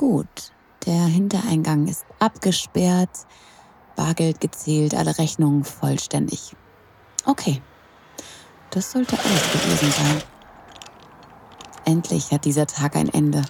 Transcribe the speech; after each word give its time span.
gut. 0.00 0.52
Der 0.86 1.04
Hintereingang 1.04 1.86
ist 1.86 2.06
abgesperrt, 2.20 3.10
Bargeld 3.96 4.40
gezählt, 4.40 4.94
alle 4.94 5.18
Rechnungen 5.18 5.62
vollständig. 5.62 6.56
Okay, 7.26 7.60
das 8.70 8.92
sollte 8.92 9.18
alles 9.18 9.52
gewesen 9.52 9.92
sein. 9.92 10.22
Endlich 11.84 12.30
hat 12.30 12.46
dieser 12.46 12.66
Tag 12.66 12.96
ein 12.96 13.10
Ende. 13.10 13.42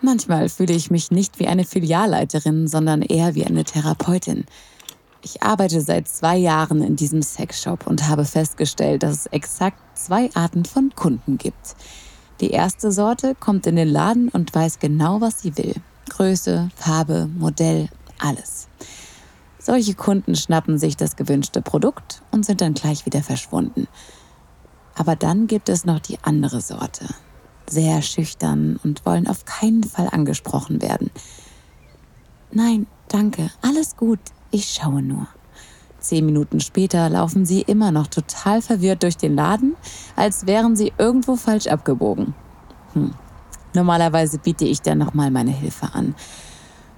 Manchmal 0.00 0.48
fühle 0.48 0.74
ich 0.74 0.90
mich 0.90 1.12
nicht 1.12 1.38
wie 1.38 1.46
eine 1.46 1.64
Filialleiterin, 1.64 2.66
sondern 2.66 3.00
eher 3.00 3.36
wie 3.36 3.46
eine 3.46 3.62
Therapeutin. 3.62 4.46
Ich 5.22 5.44
arbeite 5.44 5.80
seit 5.80 6.08
zwei 6.08 6.38
Jahren 6.38 6.82
in 6.82 6.96
diesem 6.96 7.22
Sexshop 7.22 7.86
und 7.86 8.08
habe 8.08 8.24
festgestellt, 8.24 9.04
dass 9.04 9.12
es 9.12 9.26
exakt 9.26 9.78
zwei 9.96 10.28
Arten 10.34 10.64
von 10.64 10.92
Kunden 10.96 11.38
gibt. 11.38 11.76
Die 12.40 12.50
erste 12.50 12.90
Sorte 12.90 13.34
kommt 13.34 13.66
in 13.66 13.76
den 13.76 13.88
Laden 13.88 14.30
und 14.30 14.54
weiß 14.54 14.78
genau, 14.78 15.20
was 15.20 15.42
sie 15.42 15.56
will. 15.58 15.74
Größe, 16.08 16.70
Farbe, 16.74 17.28
Modell, 17.36 17.90
alles. 18.18 18.68
Solche 19.58 19.94
Kunden 19.94 20.34
schnappen 20.34 20.78
sich 20.78 20.96
das 20.96 21.16
gewünschte 21.16 21.60
Produkt 21.60 22.22
und 22.30 22.46
sind 22.46 22.62
dann 22.62 22.72
gleich 22.72 23.04
wieder 23.04 23.22
verschwunden. 23.22 23.88
Aber 24.94 25.16
dann 25.16 25.48
gibt 25.48 25.68
es 25.68 25.84
noch 25.84 26.00
die 26.00 26.18
andere 26.22 26.62
Sorte. 26.62 27.06
Sehr 27.68 28.00
schüchtern 28.00 28.80
und 28.82 29.04
wollen 29.04 29.28
auf 29.28 29.44
keinen 29.44 29.84
Fall 29.84 30.08
angesprochen 30.10 30.80
werden. 30.80 31.10
Nein, 32.52 32.86
danke, 33.08 33.50
alles 33.60 33.96
gut, 33.96 34.18
ich 34.50 34.70
schaue 34.70 35.02
nur. 35.02 35.28
Zehn 36.00 36.26
Minuten 36.26 36.60
später 36.60 37.08
laufen 37.08 37.44
sie 37.44 37.62
immer 37.62 37.92
noch 37.92 38.06
total 38.06 38.62
verwirrt 38.62 39.02
durch 39.02 39.16
den 39.16 39.34
Laden, 39.34 39.76
als 40.16 40.46
wären 40.46 40.76
sie 40.76 40.92
irgendwo 40.98 41.36
falsch 41.36 41.66
abgebogen. 41.66 42.34
Hm. 42.94 43.14
Normalerweise 43.74 44.38
biete 44.38 44.64
ich 44.64 44.82
dann 44.82 44.98
nochmal 44.98 45.30
meine 45.30 45.52
Hilfe 45.52 45.90
an. 45.92 46.14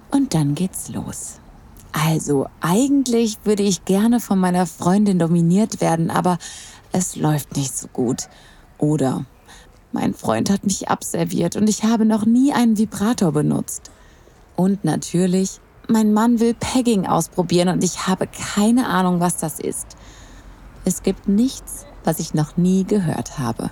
Und 0.09 0.33
dann 0.33 0.55
geht's 0.55 0.89
los. 0.89 1.39
Also, 1.91 2.47
eigentlich 2.59 3.37
würde 3.43 3.63
ich 3.63 3.85
gerne 3.85 4.19
von 4.19 4.39
meiner 4.39 4.65
Freundin 4.65 5.19
dominiert 5.19 5.79
werden, 5.79 6.09
aber 6.09 6.39
es 6.91 7.15
läuft 7.15 7.55
nicht 7.55 7.77
so 7.77 7.87
gut. 7.87 8.29
Oder 8.79 9.25
mein 9.91 10.15
Freund 10.15 10.49
hat 10.49 10.63
mich 10.63 10.89
abserviert 10.89 11.55
und 11.55 11.69
ich 11.69 11.83
habe 11.83 12.05
noch 12.05 12.25
nie 12.25 12.51
einen 12.51 12.77
Vibrator 12.77 13.31
benutzt. 13.31 13.91
Und 14.55 14.83
natürlich, 14.83 15.59
mein 15.87 16.13
Mann 16.13 16.39
will 16.39 16.53
Pegging 16.53 17.05
ausprobieren 17.05 17.69
und 17.69 17.83
ich 17.83 18.07
habe 18.07 18.27
keine 18.27 18.87
Ahnung, 18.87 19.19
was 19.19 19.37
das 19.37 19.59
ist. 19.59 19.87
Es 20.85 21.03
gibt 21.03 21.27
nichts, 21.27 21.85
was 22.03 22.19
ich 22.19 22.33
noch 22.33 22.57
nie 22.57 22.83
gehört 22.83 23.39
habe. 23.39 23.71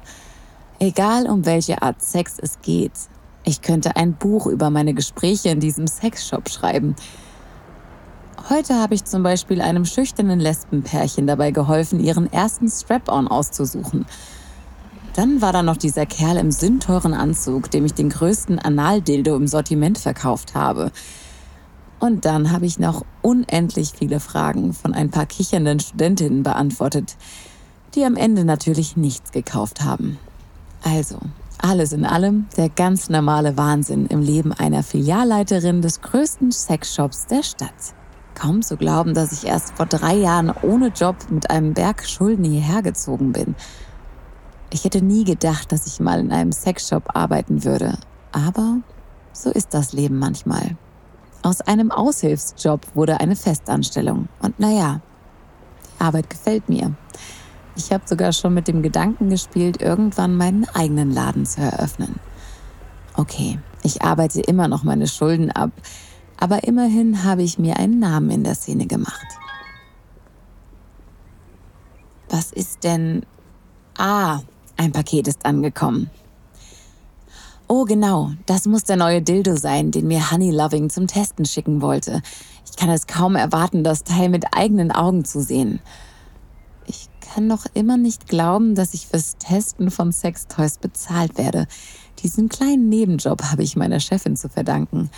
Egal 0.80 1.28
um 1.28 1.46
welche 1.46 1.82
Art 1.82 2.02
Sex 2.02 2.38
es 2.38 2.62
geht. 2.62 2.94
Ich 3.44 3.62
könnte 3.62 3.96
ein 3.96 4.14
Buch 4.14 4.48
über 4.48 4.70
meine 4.70 4.94
Gespräche 4.94 5.50
in 5.50 5.60
diesem 5.60 5.88
Sexshop 5.88 6.50
schreiben. 6.50 6.96
Heute 8.50 8.76
habe 8.76 8.96
ich 8.96 9.06
zum 9.06 9.24
Beispiel 9.24 9.62
einem 9.62 9.86
schüchternen 9.86 10.40
Lesbenpärchen 10.40 11.28
dabei 11.28 11.52
geholfen, 11.52 12.00
ihren 12.00 12.32
ersten 12.32 12.70
Strap-on 12.70 13.28
auszusuchen. 13.28 14.06
Dann 15.16 15.42
war 15.42 15.54
da 15.54 15.62
noch 15.62 15.78
dieser 15.78 16.06
Kerl 16.06 16.38
im 16.38 16.52
sündteuren 16.52 17.14
Anzug, 17.14 17.70
dem 17.70 17.86
ich 17.86 17.94
den 17.94 18.10
größten 18.10 18.60
Analdildo 18.60 19.36
im 19.36 19.48
Sortiment 19.48 19.98
verkauft 19.98 20.56
habe. 20.56 20.92
Und 22.02 22.26
dann 22.26 22.52
habe 22.52 22.66
ich 22.66 22.80
noch 22.80 23.06
unendlich 23.22 23.94
viele 23.96 24.20
Fragen 24.20 24.74
von 24.74 24.96
ein 24.96 25.12
paar 25.12 25.28
kichernden 25.28 25.80
Studentinnen 25.80 26.42
beantwortet, 26.42 27.16
die 27.94 28.04
am 28.04 28.16
Ende 28.16 28.44
natürlich 28.44 28.98
nichts 28.98 29.32
gekauft 29.32 29.84
haben. 29.84 30.18
Also, 30.84 31.20
alles 31.60 31.94
in 31.94 32.04
allem 32.04 32.48
der 32.58 32.70
ganz 32.70 33.10
normale 33.10 33.56
Wahnsinn 33.56 34.08
im 34.08 34.20
Leben 34.20 34.52
einer 34.52 34.82
Filialleiterin 34.82 35.84
des 35.84 36.02
größten 36.02 36.52
Sexshops 36.52 37.28
der 37.28 37.44
Stadt. 37.44 37.94
Kaum 38.34 38.64
zu 38.64 38.78
glauben, 38.78 39.14
dass 39.14 39.32
ich 39.32 39.48
erst 39.48 39.76
vor 39.76 39.86
drei 39.86 40.16
Jahren 40.16 40.52
ohne 40.64 40.88
Job 40.88 41.18
mit 41.30 41.52
einem 41.52 41.76
Berg 41.76 42.08
Schulden 42.08 42.46
hierher 42.46 42.82
gezogen 42.82 43.32
bin. 43.32 43.54
Ich 44.74 44.86
hätte 44.86 45.04
nie 45.04 45.24
gedacht, 45.24 45.72
dass 45.72 45.86
ich 45.86 46.00
mal 46.00 46.20
in 46.20 46.32
einem 46.32 46.52
Sexshop 46.52 47.16
arbeiten 47.16 47.64
würde. 47.64 48.00
Aber 48.32 48.78
so 49.34 49.52
ist 49.52 49.76
das 49.76 49.94
Leben 49.94 50.18
manchmal. 50.18 50.78
Aus 51.44 51.62
einem 51.62 51.92
Aushilfsjob 51.92 52.96
wurde 52.96 53.20
eine 53.20 53.36
Festanstellung. 53.36 54.28
Und 54.42 54.60
naja, 54.60 55.02
die 55.84 56.02
Arbeit 56.04 56.30
gefällt 56.30 56.70
mir. 56.70 56.94
Ich 57.76 57.92
habe 57.92 58.04
sogar 58.06 58.34
schon 58.34 58.54
mit 58.54 58.68
dem 58.68 58.84
Gedanken 58.84 59.30
gespielt, 59.30 59.82
irgendwann 59.82 60.36
meinen 60.36 60.68
eigenen 60.70 61.12
Laden 61.12 61.46
zu 61.46 61.62
eröffnen. 61.62 62.20
Okay, 63.16 63.60
ich 63.84 64.02
arbeite 64.04 64.42
immer 64.42 64.68
noch 64.68 64.84
meine 64.84 65.08
Schulden 65.08 65.52
ab, 65.52 65.72
aber 66.38 66.64
immerhin 66.64 67.24
habe 67.24 67.44
ich 67.44 67.58
mir 67.58 67.78
einen 67.78 68.00
Namen 68.00 68.30
in 68.30 68.44
der 68.44 68.56
Szene 68.56 68.88
gemacht. 68.88 69.26
Was 72.30 72.52
ist 72.52 72.84
denn... 72.84 73.26
Ah, 73.98 74.40
ein 74.78 74.92
Paket 74.92 75.28
ist 75.28 75.46
angekommen. 75.46 76.10
Oh 77.74 77.86
genau, 77.86 78.32
das 78.48 78.66
muss 78.66 78.84
der 78.84 78.98
neue 78.98 79.22
Dildo 79.22 79.56
sein, 79.56 79.92
den 79.92 80.06
mir 80.06 80.30
Honey 80.30 80.52
Loving 80.52 80.90
zum 80.90 81.08
Testen 81.08 81.46
schicken 81.46 81.82
wollte. 81.82 82.22
Ich 82.70 82.76
kann 82.76 82.90
es 82.90 83.08
kaum 83.08 83.38
erwarten, 83.38 83.86
das 83.86 84.04
Teil 84.04 84.28
mit 84.28 84.44
eigenen 84.54 84.92
Augen 84.92 85.24
zu 85.24 85.42
sehen. 85.42 85.80
Ich 86.86 87.08
kann 87.22 87.48
noch 87.48 87.66
immer 87.74 87.96
nicht 87.96 88.28
glauben, 88.28 88.76
dass 88.76 88.94
ich 88.94 89.08
fürs 89.08 89.38
Testen 89.38 89.90
von 89.90 90.12
Sextoys 90.12 90.80
bezahlt 90.80 91.38
werde. 91.38 91.66
Diesen 92.22 92.50
kleinen 92.50 92.90
Nebenjob 92.90 93.42
habe 93.42 93.64
ich 93.64 93.78
meiner 93.78 94.02
Chefin 94.02 94.36
zu 94.36 94.50
verdanken. 94.50 95.10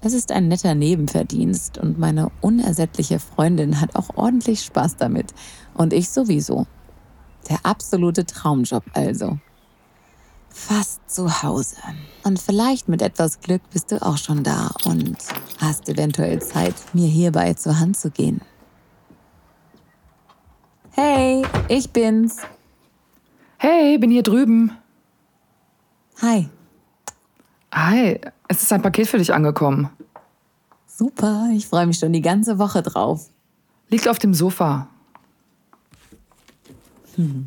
Es 0.00 0.12
ist 0.12 0.30
ein 0.30 0.46
netter 0.46 0.76
Nebenverdienst 0.76 1.76
und 1.76 1.98
meine 1.98 2.30
unersättliche 2.40 3.18
Freundin 3.18 3.80
hat 3.80 3.96
auch 3.96 4.10
ordentlich 4.14 4.62
Spaß 4.62 4.94
damit. 4.94 5.34
Und 5.74 5.92
ich 5.92 6.08
sowieso. 6.08 6.68
Der 7.48 7.58
absolute 7.64 8.26
Traumjob 8.26 8.84
also 8.92 9.40
fast 10.50 11.08
zu 11.10 11.42
Hause. 11.42 11.76
Und 12.24 12.38
vielleicht 12.38 12.88
mit 12.88 13.02
etwas 13.02 13.40
Glück 13.40 13.62
bist 13.72 13.90
du 13.92 14.02
auch 14.02 14.18
schon 14.18 14.44
da 14.44 14.70
und 14.84 15.16
hast 15.58 15.88
eventuell 15.88 16.42
Zeit, 16.42 16.74
mir 16.92 17.08
hierbei 17.08 17.54
zur 17.54 17.78
Hand 17.78 17.96
zu 17.96 18.10
gehen. 18.10 18.40
Hey, 20.92 21.42
ich 21.68 21.90
bin's. 21.90 22.38
Hey, 23.56 23.96
bin 23.98 24.10
hier 24.10 24.22
drüben. 24.22 24.76
Hi. 26.20 26.48
Hi, 27.72 28.20
es 28.48 28.62
ist 28.62 28.72
ein 28.72 28.82
Paket 28.82 29.06
für 29.06 29.18
dich 29.18 29.32
angekommen. 29.32 29.90
Super, 30.86 31.48
ich 31.54 31.66
freue 31.66 31.86
mich 31.86 31.98
schon 31.98 32.12
die 32.12 32.20
ganze 32.20 32.58
Woche 32.58 32.82
drauf. 32.82 33.30
Liegt 33.88 34.08
auf 34.08 34.18
dem 34.18 34.34
Sofa. 34.34 34.88
Hm. 37.16 37.46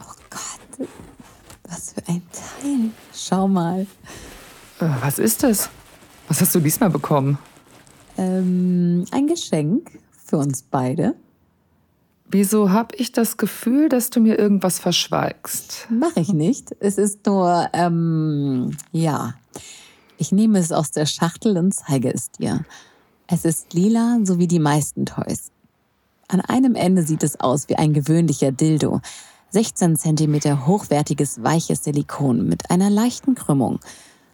Oh 0.00 0.14
Gott, 0.30 0.88
was 1.68 1.92
für 1.92 2.01
ein 2.12 2.22
Teil. 2.32 2.90
Schau 3.14 3.48
mal. 3.48 3.86
Äh, 4.80 4.88
was 5.00 5.18
ist 5.18 5.42
das? 5.42 5.70
Was 6.28 6.40
hast 6.40 6.54
du 6.54 6.60
diesmal 6.60 6.90
bekommen? 6.90 7.38
Ähm, 8.16 9.04
ein 9.10 9.26
Geschenk 9.26 9.98
für 10.24 10.36
uns 10.36 10.62
beide. 10.62 11.14
Wieso 12.28 12.70
habe 12.70 12.96
ich 12.96 13.12
das 13.12 13.36
Gefühl, 13.36 13.88
dass 13.88 14.10
du 14.10 14.20
mir 14.20 14.38
irgendwas 14.38 14.78
verschweigst? 14.78 15.86
Mach 15.90 16.16
ich 16.16 16.32
nicht. 16.32 16.74
Es 16.80 16.96
ist 16.96 17.26
nur, 17.26 17.68
ähm, 17.72 18.76
ja. 18.90 19.34
Ich 20.16 20.32
nehme 20.32 20.58
es 20.58 20.72
aus 20.72 20.92
der 20.92 21.06
Schachtel 21.06 21.58
und 21.58 21.74
zeige 21.74 22.12
es 22.12 22.30
dir. 22.30 22.64
Es 23.26 23.44
ist 23.44 23.74
lila, 23.74 24.18
so 24.22 24.38
wie 24.38 24.46
die 24.46 24.58
meisten 24.58 25.04
Toys. 25.04 25.50
An 26.28 26.40
einem 26.40 26.74
Ende 26.74 27.02
sieht 27.02 27.22
es 27.22 27.38
aus 27.40 27.68
wie 27.68 27.76
ein 27.76 27.92
gewöhnlicher 27.92 28.52
Dildo, 28.52 29.00
16 29.52 29.96
cm 29.96 30.66
hochwertiges 30.66 31.42
weiches 31.42 31.84
Silikon 31.84 32.48
mit 32.48 32.70
einer 32.70 32.88
leichten 32.88 33.34
Krümmung. 33.34 33.80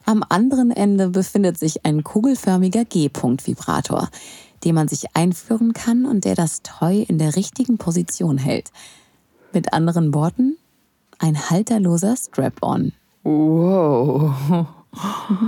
Am 0.04 0.24
anderen 0.28 0.70
Ende 0.70 1.08
befindet 1.08 1.58
sich 1.58 1.84
ein 1.84 2.04
kugelförmiger 2.04 2.84
G-Punkt-Vibrator, 2.84 4.10
den 4.64 4.76
man 4.76 4.86
sich 4.86 5.16
einführen 5.16 5.72
kann 5.72 6.06
und 6.06 6.24
der 6.24 6.36
das 6.36 6.62
Toy 6.62 7.02
in 7.02 7.18
der 7.18 7.34
richtigen 7.34 7.78
Position 7.78 8.38
hält. 8.38 8.70
Mit 9.52 9.72
anderen 9.72 10.14
Worten, 10.14 10.56
ein 11.18 11.50
halterloser 11.50 12.16
Strap-on. 12.16 12.92
Wow. 13.24 14.66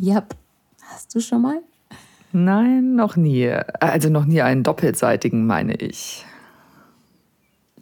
Yep. 0.00 0.34
Hast 0.82 1.14
du 1.14 1.20
schon 1.20 1.42
mal? 1.42 1.60
Nein, 2.32 2.96
noch 2.96 3.14
nie. 3.14 3.48
Also 3.78 4.08
noch 4.08 4.24
nie 4.24 4.42
einen 4.42 4.64
doppelseitigen, 4.64 5.46
meine 5.46 5.74
ich. 5.76 6.26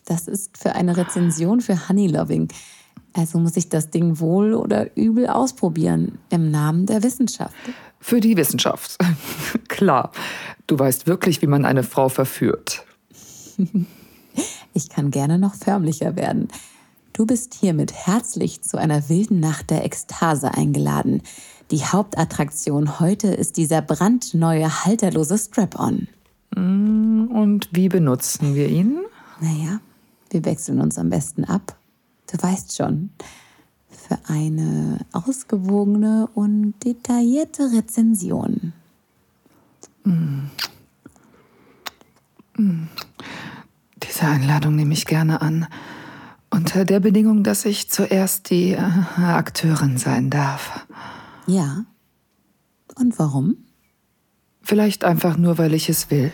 Das 0.05 0.29
ist 0.29 0.59
für 0.59 0.75
eine 0.75 0.97
Rezension 0.97 1.61
für 1.61 1.89
Honey 1.89 2.09
Loving. 2.09 2.49
Also 3.15 3.39
muss 3.39 3.57
ich 3.57 3.69
das 3.69 3.91
Ding 3.91 4.21
wohl 4.21 4.55
oder 4.55 4.97
übel 4.97 5.27
ausprobieren 5.27 6.19
im 6.31 6.51
Namen 6.51 6.87
der 6.87 7.03
Wissenschaft. 7.03 7.55
Für 8.01 8.21
die 8.21 8.37
Wissenschaft. 8.37 8.97
Klar. 9.69 10.13
Du 10.67 10.79
weißt 10.79 11.07
wirklich, 11.07 11.43
wie 11.43 11.47
man 11.47 11.65
eine 11.65 11.83
Frau 11.83 12.09
verführt. 12.09 12.85
ich 14.75 14.89
kann 14.89 15.11
gerne 15.11 15.39
noch 15.39 15.55
förmlicher 15.55 16.17
werden. 16.17 16.49
Du 17.13 17.27
bist 17.27 17.55
hiermit 17.55 17.93
herzlich 17.93 18.63
zu 18.63 18.79
einer 18.79 19.11
wilden 19.11 19.39
Nacht 19.39 19.69
der 19.69 19.85
Ekstase 19.85 20.55
eingeladen. 20.55 21.23
Die 21.71 21.85
Hauptattraktion 21.85 23.01
heute 23.01 23.29
ist 23.29 23.59
dieser 23.59 23.83
brandneue 23.83 24.85
halterlose 24.85 25.37
Strap-on. 25.37 26.09
Mm, 26.57 27.27
und 27.31 27.69
wie 27.73 27.89
benutzen 27.89 28.55
wir 28.55 28.69
ihn? 28.69 28.99
Naja, 29.41 29.81
wir 30.33 30.45
wechseln 30.45 30.81
uns 30.81 30.99
am 30.99 31.11
besten 31.11 31.45
ab. 31.45 31.77
Du 32.31 32.43
weißt 32.43 32.77
schon, 32.77 33.11
für 33.89 34.19
eine 34.27 34.99
ausgewogene 35.13 36.29
und 36.35 36.75
detaillierte 36.85 37.71
Rezension. 37.73 38.73
Mm. 40.05 40.51
Mm. 42.57 42.89
Diese 44.03 44.27
Einladung 44.27 44.77
nehme 44.77 44.95
ich 44.95 45.07
gerne 45.07 45.41
an. 45.41 45.67
Unter 46.51 46.85
der 46.85 47.01
Bedingung, 47.01 47.45
dass 47.45 47.65
ich 47.65 47.91
zuerst 47.91 48.51
die 48.51 48.73
äh, 48.73 48.79
Akteurin 49.17 49.97
sein 49.97 50.29
darf. 50.29 50.87
Ja. 51.47 51.85
Und 52.95 53.19
warum? 53.19 53.57
Vielleicht 54.61 55.05
einfach 55.05 55.39
nur, 55.39 55.57
weil 55.57 55.73
ich 55.73 55.89
es 55.89 56.11
will. 56.11 56.31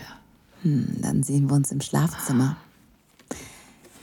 Hm, 0.63 0.97
dann 1.01 1.23
sehen 1.23 1.49
wir 1.49 1.55
uns 1.55 1.71
im 1.71 1.79
Schlafzimmer. 1.79 2.57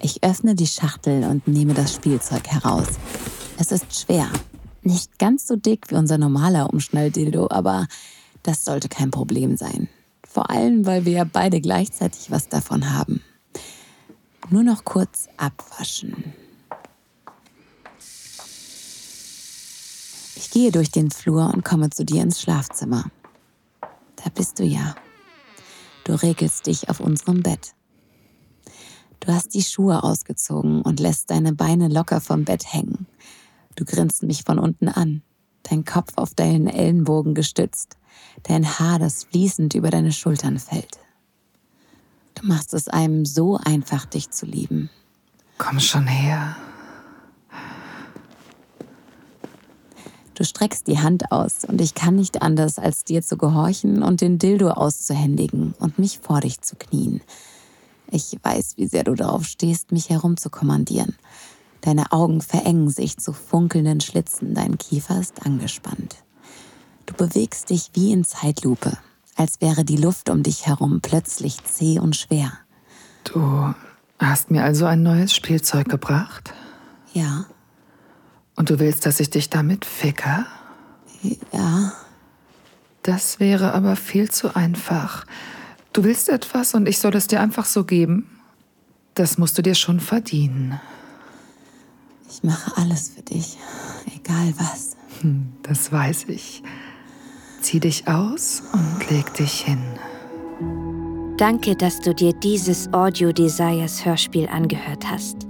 Ich 0.00 0.22
öffne 0.22 0.54
die 0.54 0.66
Schachtel 0.66 1.24
und 1.24 1.48
nehme 1.48 1.74
das 1.74 1.94
Spielzeug 1.94 2.46
heraus. 2.48 2.86
Es 3.58 3.72
ist 3.72 3.98
schwer. 3.98 4.30
Nicht 4.82 5.18
ganz 5.18 5.46
so 5.46 5.56
dick 5.56 5.90
wie 5.90 5.96
unser 5.96 6.18
normaler 6.18 6.72
Umschnalldildo, 6.72 7.48
aber 7.50 7.86
das 8.42 8.64
sollte 8.64 8.88
kein 8.88 9.10
Problem 9.10 9.56
sein. 9.56 9.88
Vor 10.26 10.50
allem, 10.50 10.86
weil 10.86 11.04
wir 11.04 11.12
ja 11.12 11.24
beide 11.24 11.60
gleichzeitig 11.60 12.30
was 12.30 12.48
davon 12.48 12.92
haben. 12.92 13.22
Nur 14.50 14.62
noch 14.62 14.84
kurz 14.84 15.28
abwaschen. 15.36 16.34
Ich 20.36 20.50
gehe 20.50 20.70
durch 20.70 20.90
den 20.90 21.10
Flur 21.10 21.52
und 21.52 21.64
komme 21.64 21.90
zu 21.90 22.04
dir 22.04 22.22
ins 22.22 22.40
Schlafzimmer. 22.40 23.04
Da 23.80 24.30
bist 24.34 24.58
du 24.58 24.64
ja. 24.64 24.94
Du 26.04 26.12
regelst 26.14 26.66
dich 26.66 26.88
auf 26.88 27.00
unserem 27.00 27.42
Bett. 27.42 27.75
Du 29.26 29.34
hast 29.34 29.54
die 29.54 29.62
Schuhe 29.62 30.04
ausgezogen 30.04 30.82
und 30.82 31.00
lässt 31.00 31.32
deine 31.32 31.52
Beine 31.52 31.88
locker 31.88 32.20
vom 32.20 32.44
Bett 32.44 32.72
hängen. 32.72 33.08
Du 33.74 33.84
grinst 33.84 34.22
mich 34.22 34.44
von 34.44 34.60
unten 34.60 34.86
an, 34.86 35.20
dein 35.64 35.84
Kopf 35.84 36.12
auf 36.14 36.32
deinen 36.34 36.68
Ellenbogen 36.68 37.34
gestützt, 37.34 37.96
dein 38.44 38.64
Haar, 38.78 39.00
das 39.00 39.24
fließend 39.24 39.74
über 39.74 39.90
deine 39.90 40.12
Schultern 40.12 40.60
fällt. 40.60 41.00
Du 42.36 42.46
machst 42.46 42.72
es 42.72 42.86
einem 42.86 43.24
so 43.24 43.56
einfach, 43.56 44.06
dich 44.06 44.30
zu 44.30 44.46
lieben. 44.46 44.90
Komm 45.58 45.80
schon 45.80 46.06
her. 46.06 46.54
Du 50.34 50.44
streckst 50.44 50.86
die 50.86 51.00
Hand 51.00 51.32
aus 51.32 51.64
und 51.64 51.80
ich 51.80 51.94
kann 51.94 52.14
nicht 52.14 52.42
anders, 52.42 52.78
als 52.78 53.02
dir 53.02 53.22
zu 53.22 53.36
gehorchen 53.36 54.04
und 54.04 54.20
den 54.20 54.38
Dildo 54.38 54.70
auszuhändigen 54.70 55.74
und 55.80 55.98
mich 55.98 56.20
vor 56.20 56.42
dich 56.42 56.60
zu 56.60 56.76
knien. 56.76 57.22
Ich 58.10 58.36
weiß, 58.42 58.76
wie 58.76 58.86
sehr 58.86 59.04
du 59.04 59.14
darauf 59.14 59.44
stehst, 59.44 59.92
mich 59.92 60.10
herumzukommandieren. 60.10 61.16
Deine 61.80 62.12
Augen 62.12 62.40
verengen 62.40 62.90
sich 62.90 63.16
zu 63.16 63.32
funkelnden 63.32 64.00
Schlitzen, 64.00 64.54
dein 64.54 64.78
Kiefer 64.78 65.20
ist 65.20 65.44
angespannt. 65.44 66.16
Du 67.06 67.14
bewegst 67.14 67.70
dich 67.70 67.90
wie 67.94 68.12
in 68.12 68.24
Zeitlupe, 68.24 68.98
als 69.36 69.60
wäre 69.60 69.84
die 69.84 69.96
Luft 69.96 70.28
um 70.28 70.42
dich 70.42 70.66
herum 70.66 71.00
plötzlich 71.00 71.62
zäh 71.64 72.00
und 72.00 72.16
schwer. 72.16 72.52
Du 73.24 73.74
hast 74.18 74.50
mir 74.50 74.64
also 74.64 74.86
ein 74.86 75.02
neues 75.02 75.34
Spielzeug 75.34 75.88
gebracht? 75.88 76.52
Ja. 77.12 77.46
Und 78.56 78.70
du 78.70 78.78
willst, 78.78 79.06
dass 79.06 79.20
ich 79.20 79.30
dich 79.30 79.50
damit 79.50 79.84
ficke? 79.84 80.46
Ja. 81.52 81.92
Das 83.02 83.38
wäre 83.38 83.72
aber 83.72 83.94
viel 83.94 84.30
zu 84.30 84.56
einfach. 84.56 85.26
Du 85.96 86.04
willst 86.04 86.28
etwas 86.28 86.74
und 86.74 86.86
ich 86.86 86.98
soll 86.98 87.16
es 87.16 87.26
dir 87.26 87.40
einfach 87.40 87.64
so 87.64 87.82
geben? 87.84 88.28
Das 89.14 89.38
musst 89.38 89.56
du 89.56 89.62
dir 89.62 89.74
schon 89.74 89.98
verdienen. 89.98 90.78
Ich 92.28 92.42
mache 92.42 92.70
alles 92.76 93.12
für 93.16 93.22
dich, 93.22 93.56
egal 94.14 94.52
was. 94.58 94.98
Hm, 95.22 95.54
das 95.62 95.90
weiß 95.90 96.26
ich. 96.28 96.62
Zieh 97.62 97.80
dich 97.80 98.06
aus 98.08 98.62
und 98.74 99.10
leg 99.10 99.32
dich 99.32 99.62
hin. 99.62 99.82
Danke, 101.38 101.74
dass 101.74 101.98
du 102.00 102.14
dir 102.14 102.34
dieses 102.34 102.92
Audio 102.92 103.32
Desires 103.32 104.04
Hörspiel 104.04 104.48
angehört 104.48 105.10
hast. 105.10 105.46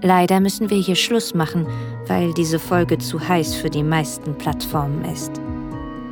Leider 0.00 0.40
müssen 0.40 0.70
wir 0.70 0.78
hier 0.78 0.96
Schluss 0.96 1.34
machen, 1.34 1.66
weil 2.06 2.32
diese 2.32 2.58
Folge 2.58 2.96
zu 2.96 3.20
heiß 3.20 3.54
für 3.54 3.68
die 3.68 3.82
meisten 3.82 4.38
Plattformen 4.38 5.04
ist. 5.04 5.42